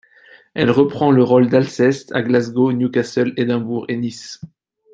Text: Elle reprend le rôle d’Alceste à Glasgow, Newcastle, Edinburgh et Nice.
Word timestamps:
Elle 0.55 0.71
reprend 0.71 1.11
le 1.11 1.21
rôle 1.21 1.47
d’Alceste 1.47 2.11
à 2.15 2.23
Glasgow, 2.23 2.73
Newcastle, 2.73 3.33
Edinburgh 3.37 3.85
et 3.87 3.97
Nice. 3.97 4.41